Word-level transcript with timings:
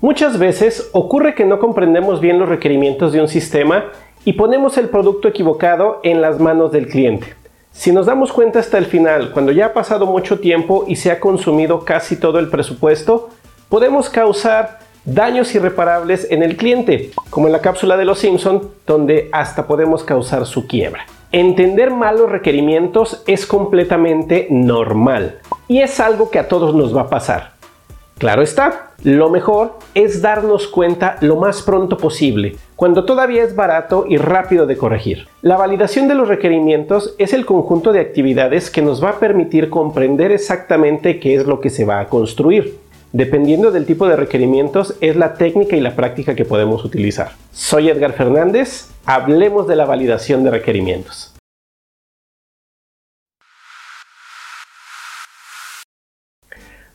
Muchas 0.00 0.38
veces 0.38 0.90
ocurre 0.92 1.34
que 1.34 1.44
no 1.44 1.58
comprendemos 1.58 2.20
bien 2.20 2.38
los 2.38 2.48
requerimientos 2.48 3.12
de 3.12 3.20
un 3.20 3.26
sistema 3.26 3.86
y 4.24 4.34
ponemos 4.34 4.78
el 4.78 4.90
producto 4.90 5.26
equivocado 5.26 5.98
en 6.04 6.20
las 6.20 6.38
manos 6.38 6.70
del 6.70 6.86
cliente. 6.86 7.34
Si 7.72 7.90
nos 7.90 8.06
damos 8.06 8.32
cuenta 8.32 8.60
hasta 8.60 8.78
el 8.78 8.86
final, 8.86 9.32
cuando 9.32 9.50
ya 9.50 9.66
ha 9.66 9.72
pasado 9.72 10.06
mucho 10.06 10.38
tiempo 10.38 10.84
y 10.86 10.94
se 10.94 11.10
ha 11.10 11.18
consumido 11.18 11.84
casi 11.84 12.14
todo 12.14 12.38
el 12.38 12.48
presupuesto, 12.48 13.30
podemos 13.68 14.08
causar 14.08 14.78
daños 15.04 15.52
irreparables 15.56 16.30
en 16.30 16.44
el 16.44 16.56
cliente, 16.56 17.10
como 17.28 17.48
en 17.48 17.52
la 17.52 17.60
cápsula 17.60 17.96
de 17.96 18.04
los 18.04 18.20
Simpson, 18.20 18.70
donde 18.86 19.28
hasta 19.32 19.66
podemos 19.66 20.04
causar 20.04 20.46
su 20.46 20.68
quiebra. 20.68 21.06
Entender 21.32 21.90
mal 21.90 22.18
los 22.18 22.30
requerimientos 22.30 23.24
es 23.26 23.46
completamente 23.46 24.46
normal 24.48 25.40
y 25.66 25.80
es 25.80 25.98
algo 25.98 26.30
que 26.30 26.38
a 26.38 26.46
todos 26.46 26.72
nos 26.72 26.96
va 26.96 27.02
a 27.02 27.10
pasar. 27.10 27.57
Claro 28.18 28.42
está, 28.42 28.90
lo 29.04 29.30
mejor 29.30 29.78
es 29.94 30.20
darnos 30.20 30.66
cuenta 30.66 31.18
lo 31.20 31.36
más 31.36 31.62
pronto 31.62 31.96
posible, 31.98 32.56
cuando 32.74 33.04
todavía 33.04 33.44
es 33.44 33.54
barato 33.54 34.06
y 34.08 34.16
rápido 34.16 34.66
de 34.66 34.76
corregir. 34.76 35.28
La 35.40 35.56
validación 35.56 36.08
de 36.08 36.16
los 36.16 36.26
requerimientos 36.26 37.14
es 37.18 37.32
el 37.32 37.46
conjunto 37.46 37.92
de 37.92 38.00
actividades 38.00 38.70
que 38.70 38.82
nos 38.82 39.02
va 39.02 39.10
a 39.10 39.18
permitir 39.20 39.70
comprender 39.70 40.32
exactamente 40.32 41.20
qué 41.20 41.36
es 41.36 41.46
lo 41.46 41.60
que 41.60 41.70
se 41.70 41.84
va 41.84 42.00
a 42.00 42.08
construir. 42.08 42.78
Dependiendo 43.12 43.70
del 43.70 43.86
tipo 43.86 44.08
de 44.08 44.16
requerimientos 44.16 44.96
es 45.00 45.14
la 45.14 45.34
técnica 45.34 45.76
y 45.76 45.80
la 45.80 45.94
práctica 45.94 46.34
que 46.34 46.44
podemos 46.44 46.84
utilizar. 46.84 47.30
Soy 47.52 47.88
Edgar 47.88 48.14
Fernández, 48.14 48.90
hablemos 49.06 49.68
de 49.68 49.76
la 49.76 49.86
validación 49.86 50.42
de 50.42 50.50
requerimientos. 50.50 51.37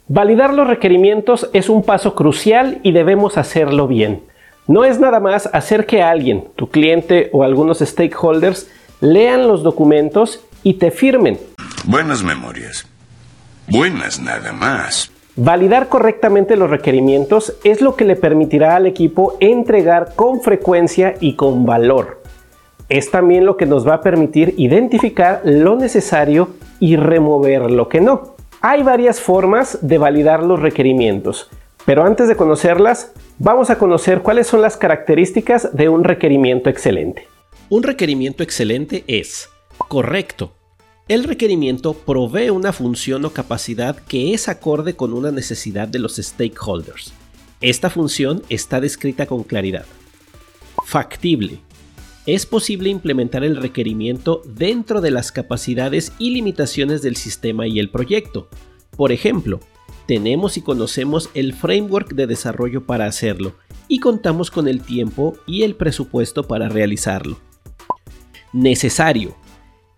Validar 0.09 0.53
los 0.53 0.67
requerimientos 0.67 1.49
es 1.53 1.69
un 1.69 1.81
paso 1.81 2.13
crucial 2.13 2.79
y 2.83 2.91
debemos 2.91 3.37
hacerlo 3.37 3.87
bien. 3.87 4.21
No 4.67 4.83
es 4.83 4.99
nada 4.99 5.21
más 5.21 5.49
hacer 5.53 5.85
que 5.85 6.03
alguien, 6.03 6.45
tu 6.57 6.69
cliente 6.69 7.29
o 7.31 7.43
algunos 7.43 7.79
stakeholders, 7.79 8.69
lean 8.99 9.47
los 9.47 9.63
documentos 9.63 10.43
y 10.61 10.73
te 10.73 10.91
firmen. 10.91 11.39
Buenas 11.85 12.21
memorias. 12.21 12.85
Buenas 13.69 14.19
nada 14.19 14.51
más. 14.51 15.09
Validar 15.37 15.87
correctamente 15.87 16.57
los 16.57 16.69
requerimientos 16.69 17.55
es 17.63 17.79
lo 17.79 17.95
que 17.95 18.03
le 18.03 18.17
permitirá 18.17 18.75
al 18.75 18.85
equipo 18.85 19.37
entregar 19.39 20.15
con 20.15 20.41
frecuencia 20.41 21.15
y 21.21 21.37
con 21.37 21.65
valor. 21.65 22.21
Es 22.89 23.09
también 23.09 23.45
lo 23.45 23.55
que 23.55 23.65
nos 23.65 23.87
va 23.87 23.95
a 23.95 24.01
permitir 24.01 24.53
identificar 24.57 25.41
lo 25.45 25.77
necesario 25.77 26.49
y 26.81 26.97
remover 26.97 27.71
lo 27.71 27.87
que 27.87 28.01
no. 28.01 28.32
Hay 28.65 28.81
varias 28.81 29.19
formas 29.19 29.79
de 29.81 29.97
validar 29.97 30.41
los 30.41 30.57
requerimientos, 30.57 31.49
pero 31.85 32.05
antes 32.05 32.29
de 32.29 32.37
conocerlas, 32.37 33.11
vamos 33.37 33.69
a 33.69 33.77
conocer 33.77 34.21
cuáles 34.21 34.47
son 34.47 34.61
las 34.61 34.77
características 34.77 35.75
de 35.75 35.89
un 35.89 36.05
requerimiento 36.05 36.69
excelente. 36.69 37.27
Un 37.67 37.83
requerimiento 37.83 38.41
excelente 38.41 39.03
es 39.05 39.49
correcto. 39.77 40.53
El 41.09 41.25
requerimiento 41.25 41.93
provee 41.93 42.51
una 42.51 42.71
función 42.71 43.25
o 43.25 43.31
capacidad 43.31 43.97
que 43.97 44.33
es 44.33 44.47
acorde 44.47 44.95
con 44.95 45.11
una 45.11 45.31
necesidad 45.31 45.89
de 45.89 45.99
los 45.99 46.15
stakeholders. 46.15 47.11
Esta 47.59 47.89
función 47.89 48.43
está 48.47 48.79
descrita 48.79 49.25
con 49.25 49.43
claridad. 49.43 49.85
Factible 50.85 51.59
es 52.25 52.45
posible 52.45 52.89
implementar 52.89 53.43
el 53.43 53.57
requerimiento 53.57 54.41
dentro 54.45 55.01
de 55.01 55.11
las 55.11 55.31
capacidades 55.31 56.13
y 56.19 56.29
limitaciones 56.29 57.01
del 57.01 57.17
sistema 57.17 57.67
y 57.67 57.79
el 57.79 57.89
proyecto. 57.89 58.47
Por 58.95 59.11
ejemplo, 59.11 59.59
tenemos 60.07 60.57
y 60.57 60.61
conocemos 60.61 61.29
el 61.33 61.53
framework 61.53 62.13
de 62.13 62.27
desarrollo 62.27 62.85
para 62.85 63.05
hacerlo 63.05 63.55
y 63.87 63.99
contamos 63.99 64.51
con 64.51 64.67
el 64.67 64.81
tiempo 64.81 65.35
y 65.45 65.63
el 65.63 65.75
presupuesto 65.75 66.43
para 66.43 66.69
realizarlo. 66.69 67.37
Necesario. 68.53 69.35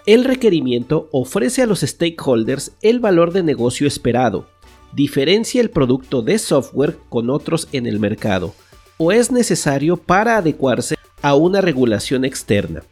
El 0.06 0.24
requerimiento 0.24 1.10
ofrece 1.12 1.62
a 1.62 1.66
los 1.66 1.82
stakeholders 1.82 2.72
el 2.82 3.00
valor 3.00 3.34
de 3.34 3.44
negocio 3.44 3.88
esperado, 3.88 4.48
diferencia 4.94 5.62
el 5.62 5.70
producto 5.70 6.22
de 6.22 6.38
software 6.38 6.98
con 7.10 7.30
otros 7.30 7.68
en 7.72 7.86
el 7.86 8.00
mercado, 8.00 8.54
o 8.98 9.12
es 9.12 9.32
necesario 9.32 9.98
para 9.98 10.38
adecuarse 10.38 10.95
a 11.26 11.34
una 11.34 11.60
regulación 11.60 12.24
externa. 12.24 12.84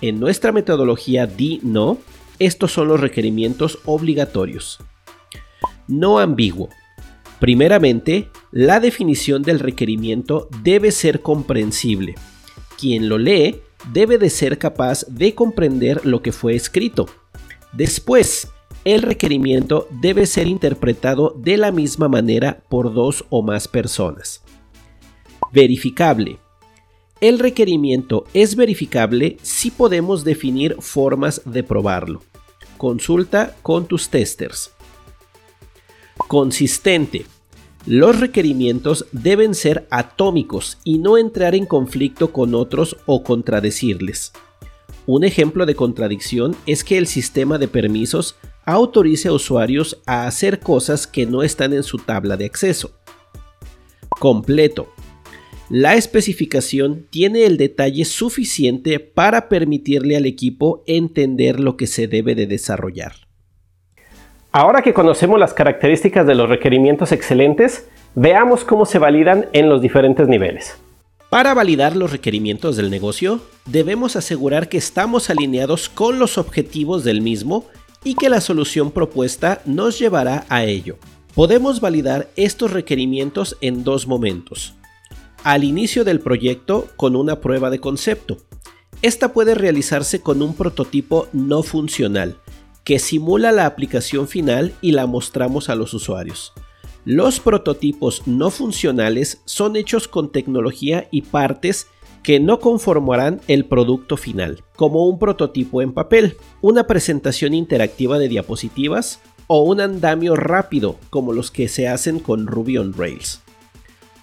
En 0.00 0.18
nuestra 0.18 0.50
metodología 0.50 1.28
DI-NO, 1.28 1.98
estos 2.40 2.72
son 2.72 2.88
los 2.88 2.98
requerimientos 2.98 3.78
obligatorios. 3.84 4.80
No 5.86 6.18
ambiguo. 6.18 6.70
Primeramente, 7.38 8.30
la 8.50 8.80
definición 8.80 9.42
del 9.44 9.60
requerimiento 9.60 10.48
debe 10.64 10.90
ser 10.90 11.22
comprensible. 11.22 12.16
Quien 12.76 13.08
lo 13.08 13.16
lee 13.16 13.60
debe 13.92 14.18
de 14.18 14.30
ser 14.30 14.58
capaz 14.58 15.06
de 15.06 15.36
comprender 15.36 16.04
lo 16.04 16.20
que 16.20 16.32
fue 16.32 16.56
escrito. 16.56 17.06
Después, 17.72 18.48
el 18.84 19.02
requerimiento 19.02 19.86
debe 20.02 20.26
ser 20.26 20.48
interpretado 20.48 21.32
de 21.38 21.56
la 21.56 21.70
misma 21.70 22.08
manera 22.08 22.60
por 22.68 22.92
dos 22.92 23.24
o 23.30 23.44
más 23.44 23.68
personas. 23.68 24.42
Verificable. 25.52 26.40
El 27.20 27.40
requerimiento 27.40 28.26
es 28.32 28.54
verificable 28.54 29.38
si 29.42 29.72
podemos 29.72 30.22
definir 30.22 30.76
formas 30.78 31.42
de 31.44 31.64
probarlo. 31.64 32.22
Consulta 32.76 33.56
con 33.62 33.86
tus 33.86 34.08
testers. 34.08 34.70
Consistente. 36.16 37.26
Los 37.86 38.20
requerimientos 38.20 39.06
deben 39.10 39.56
ser 39.56 39.88
atómicos 39.90 40.78
y 40.84 40.98
no 40.98 41.18
entrar 41.18 41.56
en 41.56 41.66
conflicto 41.66 42.32
con 42.32 42.54
otros 42.54 42.96
o 43.06 43.24
contradecirles. 43.24 44.32
Un 45.06 45.24
ejemplo 45.24 45.66
de 45.66 45.74
contradicción 45.74 46.54
es 46.66 46.84
que 46.84 46.98
el 46.98 47.08
sistema 47.08 47.58
de 47.58 47.66
permisos 47.66 48.36
autorice 48.64 49.28
a 49.28 49.32
usuarios 49.32 49.98
a 50.06 50.28
hacer 50.28 50.60
cosas 50.60 51.08
que 51.08 51.26
no 51.26 51.42
están 51.42 51.72
en 51.72 51.82
su 51.82 51.98
tabla 51.98 52.36
de 52.36 52.44
acceso. 52.44 52.92
Completo 54.08 54.92
la 55.70 55.96
especificación 55.96 57.06
tiene 57.10 57.44
el 57.44 57.58
detalle 57.58 58.06
suficiente 58.06 59.00
para 59.00 59.50
permitirle 59.50 60.16
al 60.16 60.24
equipo 60.24 60.82
entender 60.86 61.60
lo 61.60 61.76
que 61.76 61.86
se 61.86 62.08
debe 62.08 62.34
de 62.34 62.46
desarrollar. 62.46 63.12
Ahora 64.50 64.80
que 64.80 64.94
conocemos 64.94 65.38
las 65.38 65.52
características 65.52 66.26
de 66.26 66.34
los 66.34 66.48
requerimientos 66.48 67.12
excelentes, 67.12 67.86
veamos 68.14 68.64
cómo 68.64 68.86
se 68.86 68.98
validan 68.98 69.46
en 69.52 69.68
los 69.68 69.82
diferentes 69.82 70.26
niveles. 70.26 70.74
Para 71.28 71.52
validar 71.52 71.94
los 71.94 72.12
requerimientos 72.12 72.76
del 72.76 72.90
negocio, 72.90 73.42
debemos 73.66 74.16
asegurar 74.16 74.70
que 74.70 74.78
estamos 74.78 75.28
alineados 75.28 75.90
con 75.90 76.18
los 76.18 76.38
objetivos 76.38 77.04
del 77.04 77.20
mismo 77.20 77.66
y 78.02 78.14
que 78.14 78.30
la 78.30 78.40
solución 78.40 78.90
propuesta 78.90 79.60
nos 79.66 79.98
llevará 79.98 80.46
a 80.48 80.64
ello. 80.64 80.96
Podemos 81.34 81.82
validar 81.82 82.30
estos 82.36 82.72
requerimientos 82.72 83.58
en 83.60 83.84
dos 83.84 84.06
momentos 84.06 84.77
al 85.44 85.64
inicio 85.64 86.04
del 86.04 86.20
proyecto 86.20 86.88
con 86.96 87.16
una 87.16 87.40
prueba 87.40 87.70
de 87.70 87.80
concepto. 87.80 88.38
Esta 89.02 89.32
puede 89.32 89.54
realizarse 89.54 90.20
con 90.20 90.42
un 90.42 90.54
prototipo 90.54 91.28
no 91.32 91.62
funcional, 91.62 92.38
que 92.84 92.98
simula 92.98 93.52
la 93.52 93.66
aplicación 93.66 94.26
final 94.28 94.74
y 94.80 94.92
la 94.92 95.06
mostramos 95.06 95.68
a 95.68 95.74
los 95.74 95.94
usuarios. 95.94 96.52
Los 97.04 97.40
prototipos 97.40 98.22
no 98.26 98.50
funcionales 98.50 99.40
son 99.44 99.76
hechos 99.76 100.08
con 100.08 100.32
tecnología 100.32 101.08
y 101.10 101.22
partes 101.22 101.86
que 102.22 102.40
no 102.40 102.58
conformarán 102.58 103.40
el 103.46 103.64
producto 103.64 104.16
final, 104.16 104.64
como 104.74 105.06
un 105.06 105.18
prototipo 105.18 105.80
en 105.80 105.92
papel, 105.92 106.36
una 106.60 106.86
presentación 106.86 107.54
interactiva 107.54 108.18
de 108.18 108.28
diapositivas 108.28 109.20
o 109.46 109.62
un 109.62 109.80
andamio 109.80 110.34
rápido 110.34 110.96
como 111.08 111.32
los 111.32 111.50
que 111.50 111.68
se 111.68 111.88
hacen 111.88 112.18
con 112.18 112.46
Ruby 112.46 112.78
on 112.78 112.92
Rails 112.92 113.40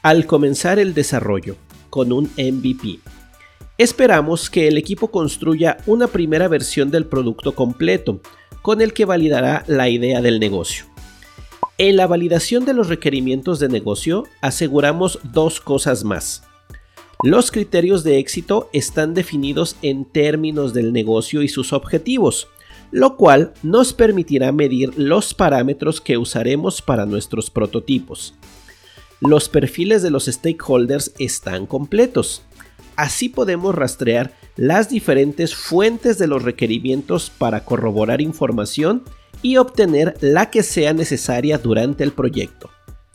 al 0.05 0.27
comenzar 0.27 0.77
el 0.77 0.93
desarrollo 0.93 1.55
con 1.89 2.11
un 2.11 2.25
MVP. 2.37 2.99
Esperamos 3.79 4.51
que 4.51 4.67
el 4.67 4.77
equipo 4.77 5.09
construya 5.09 5.77
una 5.87 6.05
primera 6.05 6.47
versión 6.47 6.91
del 6.91 7.07
producto 7.07 7.55
completo, 7.55 8.21
con 8.61 8.81
el 8.81 8.93
que 8.93 9.05
validará 9.05 9.63
la 9.65 9.89
idea 9.89 10.21
del 10.21 10.39
negocio. 10.39 10.85
En 11.79 11.95
la 11.95 12.05
validación 12.05 12.65
de 12.65 12.75
los 12.75 12.87
requerimientos 12.87 13.59
de 13.59 13.67
negocio 13.67 14.25
aseguramos 14.41 15.17
dos 15.23 15.59
cosas 15.59 16.03
más. 16.03 16.43
Los 17.23 17.49
criterios 17.49 18.03
de 18.03 18.19
éxito 18.19 18.69
están 18.73 19.15
definidos 19.15 19.75
en 19.81 20.05
términos 20.05 20.75
del 20.75 20.93
negocio 20.93 21.41
y 21.41 21.47
sus 21.47 21.73
objetivos, 21.73 22.47
lo 22.91 23.17
cual 23.17 23.55
nos 23.63 23.91
permitirá 23.91 24.51
medir 24.51 24.93
los 24.99 25.33
parámetros 25.33 25.99
que 25.99 26.19
usaremos 26.19 26.83
para 26.83 27.07
nuestros 27.07 27.49
prototipos 27.49 28.35
los 29.21 29.49
perfiles 29.49 30.01
de 30.01 30.11
los 30.11 30.25
stakeholders 30.25 31.13
están 31.19 31.65
completos. 31.65 32.43
Así 32.95 33.29
podemos 33.29 33.75
rastrear 33.75 34.33
las 34.55 34.89
diferentes 34.89 35.55
fuentes 35.55 36.17
de 36.17 36.27
los 36.27 36.43
requerimientos 36.43 37.29
para 37.29 37.65
corroborar 37.65 38.21
información 38.21 39.03
y 39.41 39.57
obtener 39.57 40.15
la 40.21 40.49
que 40.49 40.63
sea 40.63 40.93
necesaria 40.93 41.57
durante 41.57 42.03
el 42.03 42.11
proyecto. 42.11 42.69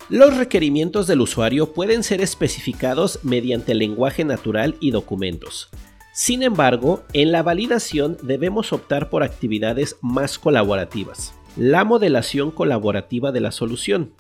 Los 0.08 0.37
requerimientos 0.37 1.06
del 1.06 1.20
usuario 1.20 1.73
pueden 1.73 2.02
ser 2.02 2.20
especificados 2.20 3.20
mediante 3.23 3.75
lenguaje 3.75 4.25
natural 4.25 4.76
y 4.81 4.91
documentos. 4.91 5.70
Sin 6.12 6.43
embargo, 6.43 7.05
en 7.12 7.31
la 7.31 7.43
validación 7.43 8.19
debemos 8.23 8.73
optar 8.73 9.08
por 9.08 9.23
actividades 9.23 9.97
más 10.02 10.38
colaborativas. 10.38 11.32
La 11.56 11.85
modelación 11.85 12.50
colaborativa 12.50 13.31
de 13.32 13.41
la 13.41 13.52
solución, 13.52 14.12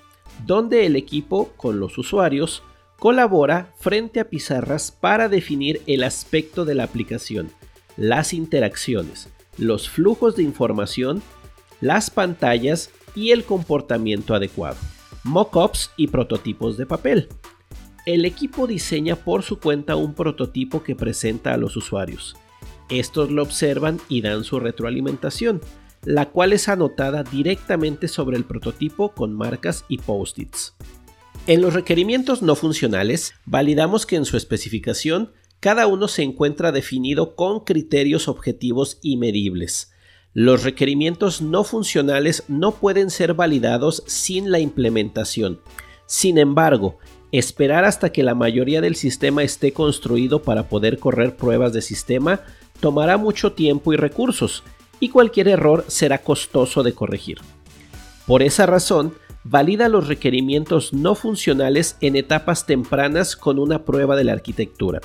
donde 0.46 0.86
el 0.86 0.96
equipo 0.96 1.52
con 1.56 1.80
los 1.80 1.98
usuarios 1.98 2.62
colabora 2.98 3.72
frente 3.78 4.20
a 4.20 4.28
pizarras 4.28 4.90
para 4.90 5.28
definir 5.28 5.82
el 5.86 6.04
aspecto 6.04 6.64
de 6.64 6.74
la 6.74 6.84
aplicación, 6.84 7.50
las 7.96 8.34
interacciones, 8.34 9.28
los 9.56 9.88
flujos 9.88 10.36
de 10.36 10.42
información, 10.42 11.22
las 11.80 12.10
pantallas 12.10 12.90
y 13.14 13.30
el 13.30 13.44
comportamiento 13.44 14.34
adecuado 14.34 14.76
mockups 15.24 15.90
y 15.96 16.08
prototipos 16.08 16.76
de 16.76 16.86
papel. 16.86 17.28
El 18.06 18.24
equipo 18.24 18.66
diseña 18.66 19.16
por 19.16 19.42
su 19.42 19.58
cuenta 19.58 19.96
un 19.96 20.14
prototipo 20.14 20.82
que 20.82 20.96
presenta 20.96 21.52
a 21.52 21.56
los 21.56 21.76
usuarios. 21.76 22.36
Estos 22.88 23.30
lo 23.30 23.42
observan 23.42 24.00
y 24.08 24.22
dan 24.22 24.42
su 24.42 24.58
retroalimentación, 24.58 25.60
la 26.04 26.30
cual 26.30 26.52
es 26.52 26.68
anotada 26.68 27.22
directamente 27.22 28.08
sobre 28.08 28.36
el 28.36 28.44
prototipo 28.44 29.12
con 29.12 29.32
marcas 29.32 29.84
y 29.88 29.98
post-its. 29.98 30.74
En 31.46 31.62
los 31.62 31.74
requerimientos 31.74 32.42
no 32.42 32.54
funcionales, 32.54 33.34
validamos 33.46 34.06
que 34.06 34.16
en 34.16 34.24
su 34.24 34.36
especificación 34.36 35.32
cada 35.58 35.86
uno 35.86 36.08
se 36.08 36.22
encuentra 36.22 36.72
definido 36.72 37.34
con 37.36 37.60
criterios 37.60 38.28
objetivos 38.28 38.98
y 39.02 39.16
medibles, 39.16 39.90
los 40.32 40.62
requerimientos 40.62 41.42
no 41.42 41.64
funcionales 41.64 42.44
no 42.46 42.70
pueden 42.70 43.10
ser 43.10 43.34
validados 43.34 44.04
sin 44.06 44.52
la 44.52 44.60
implementación. 44.60 45.60
Sin 46.06 46.38
embargo, 46.38 46.98
esperar 47.32 47.84
hasta 47.84 48.12
que 48.12 48.22
la 48.22 48.36
mayoría 48.36 48.80
del 48.80 48.94
sistema 48.94 49.42
esté 49.42 49.72
construido 49.72 50.42
para 50.42 50.68
poder 50.68 50.98
correr 50.98 51.34
pruebas 51.34 51.72
de 51.72 51.82
sistema 51.82 52.42
tomará 52.78 53.16
mucho 53.16 53.52
tiempo 53.54 53.92
y 53.92 53.96
recursos, 53.96 54.62
y 55.00 55.08
cualquier 55.08 55.48
error 55.48 55.84
será 55.88 56.18
costoso 56.18 56.82
de 56.82 56.92
corregir. 56.92 57.38
Por 58.26 58.42
esa 58.42 58.66
razón, 58.66 59.14
valida 59.42 59.88
los 59.88 60.06
requerimientos 60.06 60.92
no 60.92 61.14
funcionales 61.14 61.96
en 62.00 62.14
etapas 62.14 62.66
tempranas 62.66 63.34
con 63.34 63.58
una 63.58 63.84
prueba 63.84 64.14
de 64.14 64.24
la 64.24 64.32
arquitectura. 64.32 65.00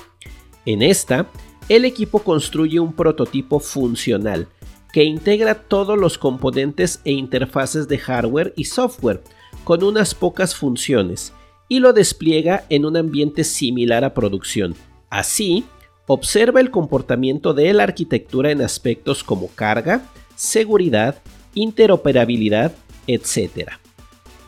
En 0.66 0.82
esta, 0.82 1.26
el 1.68 1.84
equipo 1.84 2.20
construye 2.20 2.78
un 2.78 2.92
prototipo 2.92 3.58
funcional, 3.58 4.48
que 4.92 5.04
integra 5.04 5.54
todos 5.54 5.98
los 5.98 6.16
componentes 6.16 7.00
e 7.04 7.12
interfaces 7.12 7.88
de 7.88 7.98
hardware 7.98 8.54
y 8.56 8.64
software 8.64 9.22
con 9.64 9.82
unas 9.82 10.14
pocas 10.14 10.54
funciones 10.54 11.32
y 11.68 11.80
lo 11.80 11.92
despliega 11.92 12.64
en 12.68 12.84
un 12.84 12.96
ambiente 12.96 13.44
similar 13.44 14.04
a 14.04 14.14
producción. 14.14 14.74
Así, 15.10 15.64
observa 16.06 16.60
el 16.60 16.70
comportamiento 16.70 17.54
de 17.54 17.72
la 17.72 17.84
arquitectura 17.84 18.50
en 18.50 18.62
aspectos 18.62 19.24
como 19.24 19.48
carga, 19.48 20.02
seguridad, 20.34 21.16
interoperabilidad, 21.54 22.72
etc. 23.06 23.70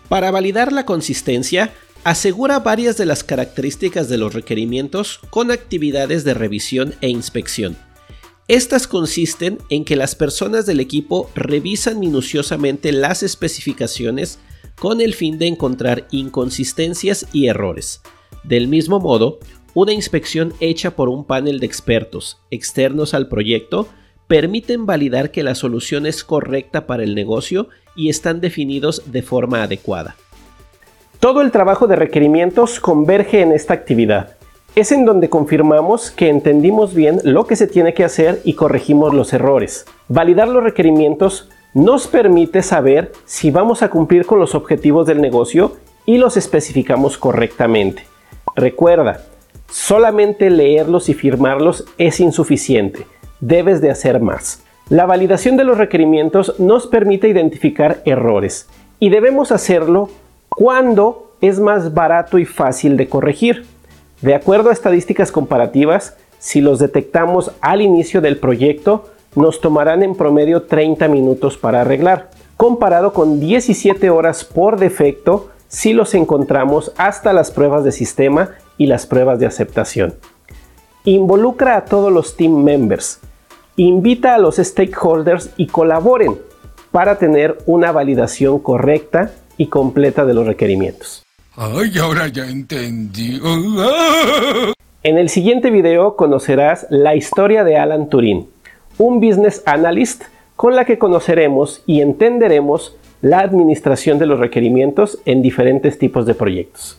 Para 0.09 0.31
validar 0.31 0.73
la 0.73 0.85
consistencia, 0.87 1.73
asegura 2.05 2.61
varias 2.61 2.97
de 2.97 3.07
las 3.07 3.25
características 3.25 4.09
de 4.09 4.19
los 4.19 4.35
requerimientos 4.35 5.21
con 5.31 5.51
actividades 5.51 6.25
de 6.25 6.35
revisión 6.35 6.95
e 7.01 7.09
inspección 7.09 7.77
estas 8.49 8.87
consisten 8.87 9.59
en 9.69 9.85
que 9.85 9.95
las 9.95 10.15
personas 10.15 10.65
del 10.65 10.81
equipo 10.81 11.31
revisan 11.35 12.01
minuciosamente 12.01 12.93
las 12.93 13.23
especificaciones 13.23 14.39
con 14.81 15.03
el 15.03 15.13
fin 15.13 15.39
de 15.39 15.49
encontrar 15.49 16.09
inconsistencias 16.11 17.27
y 17.35 17.49
errores. 17.49 18.01
Del 18.45 18.67
mismo 18.67 19.01
modo, 19.01 19.39
una 19.75 19.93
inspección 19.93 20.53
hecha 20.61 20.93
por 20.93 21.09
un 21.09 21.25
panel 21.25 21.61
de 21.61 21.67
expertos 21.67 22.41
externos 22.51 23.15
al 23.15 23.29
proyecto 23.29 23.89
permiten 24.27 24.87
validar 24.87 25.31
que 25.31 25.43
la 25.43 25.55
solución 25.55 26.07
es 26.07 26.25
correcta 26.25 26.87
para 26.87 27.03
el 27.03 27.15
negocio 27.15 27.69
y 27.97 28.09
están 28.11 28.41
definidos 28.41 29.03
de 29.07 29.23
forma 29.23 29.63
adecuada. 29.63 30.17
Todo 31.21 31.41
el 31.41 31.51
trabajo 31.51 31.87
de 31.87 31.97
requerimientos 31.97 32.79
converge 32.79 33.41
en 33.41 33.53
esta 33.53 33.75
actividad 33.75 34.39
es 34.77 34.93
en 34.93 35.05
donde 35.05 35.29
confirmamos 35.29 36.11
que 36.11 36.29
entendimos 36.29 36.95
bien 36.95 37.21
lo 37.25 37.47
que 37.47 37.57
se 37.57 37.67
tiene 37.67 37.95
que 37.95 38.05
hacer 38.05 38.41
y 38.45 38.53
corregimos 38.53 39.13
los 39.13 39.33
errores. 39.33 39.87
Validar 40.09 40.47
los 40.47 40.63
requerimientos 40.63 41.49
nos 41.75 42.07
permite 42.07 42.63
saber 42.63 43.13
si 43.25 43.51
vamos 43.51 43.83
a 43.83 43.91
cumplir 43.91 44.25
con 44.25 44.39
los 44.39 44.55
objetivos 44.55 45.07
del 45.07 45.21
negocio 45.21 45.77
y 46.07 46.19
los 46.19 46.37
especificamos 46.37 47.19
correctamente. 47.19 48.07
Recuerda, 48.55 49.23
solamente 49.71 50.51
leerlos 50.51 51.09
y 51.09 51.15
firmarlos 51.15 51.85
es 51.99 52.21
insuficiente, 52.21 53.07
debes 53.41 53.81
de 53.81 53.91
hacer 53.91 54.21
más. 54.21 54.63
La 54.89 55.07
validación 55.07 55.57
de 55.57 55.65
los 55.65 55.77
requerimientos 55.77 56.59
nos 56.59 56.87
permite 56.87 57.29
identificar 57.29 58.01
errores 58.05 58.69
y 58.99 59.11
debemos 59.11 59.53
hacerlo 59.53 60.09
cuando 60.49 61.33
es 61.41 61.61
más 61.61 61.95
barato 61.95 62.39
y 62.39 62.45
fácil 62.45 62.97
de 62.97 63.09
corregir. 63.09 63.67
De 64.23 64.35
acuerdo 64.35 64.71
a 64.71 64.73
estadísticas 64.73 65.31
comparativas, 65.31 66.17
si 66.39 66.61
los 66.61 66.79
detectamos 66.79 67.53
al 67.61 67.83
inicio 67.83 68.21
del 68.21 68.39
proyecto, 68.39 69.11
nos 69.35 69.61
tomarán 69.61 70.03
en 70.03 70.15
promedio 70.17 70.63
30 70.63 71.07
minutos 71.09 71.59
para 71.59 71.83
arreglar, 71.83 72.31
comparado 72.57 73.13
con 73.13 73.41
17 73.41 74.09
horas 74.11 74.45
por 74.45 74.79
defecto 74.79 75.51
si 75.69 75.93
los 75.93 76.15
encontramos 76.15 76.93
hasta 76.97 77.33
las 77.33 77.51
pruebas 77.51 77.85
de 77.85 77.93
sistema 77.93 78.53
y 78.79 78.87
las 78.87 79.07
pruebas 79.07 79.39
de 79.39 79.47
aceptación. 79.47 80.15
Involucra 81.05 81.77
a 81.77 81.85
todos 81.85 82.13
los 82.13 82.37
team 82.37 82.63
members, 82.63 83.21
invita 83.77 84.35
a 84.35 84.39
los 84.39 84.57
stakeholders 84.57 85.51
y 85.57 85.67
colaboren 85.67 86.39
para 86.91 87.19
tener 87.19 87.59
una 87.67 87.93
validación 87.93 88.61
correcta 88.61 89.33
y 89.57 89.67
completa 89.67 90.25
de 90.25 90.35
los 90.35 90.47
requerimientos. 90.47 91.25
Ay, 91.57 91.99
ahora 91.99 92.29
ya 92.29 92.49
entendí. 92.49 93.41
En 95.03 95.19
el 95.19 95.29
siguiente 95.29 95.71
video 95.71 96.17
conocerás 96.17 96.87
la 96.91 97.15
historia 97.17 97.65
de 97.65 97.77
Alan 97.77 98.09
Turing, 98.09 98.49
un 98.99 99.21
business 99.21 99.63
analyst 99.67 100.23
con 100.57 100.75
la 100.75 100.85
que 100.85 100.99
conoceremos 100.99 101.83
y 101.87 102.01
entenderemos 102.01 102.97
la 103.21 103.41
administración 103.41 104.19
de 104.19 104.27
los 104.27 104.39
requerimientos 104.39 105.19
en 105.25 105.43
diferentes 105.43 105.99
tipos 105.99 106.27
de 106.27 106.35
proyectos. 106.35 106.99